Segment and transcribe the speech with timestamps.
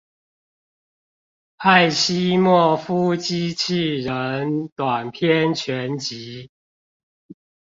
[1.57, 6.49] 艾西莫夫機器人短篇全集